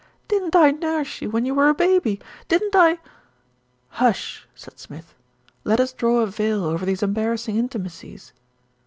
[0.29, 2.97] "Didn't I nurse you when you were a baby, didn't I"
[4.01, 5.13] "Hush," said Smith,
[5.63, 8.33] "let us draw a veil over these embarrassing intimacies."